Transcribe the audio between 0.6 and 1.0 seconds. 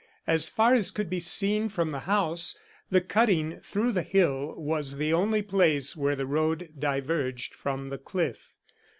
as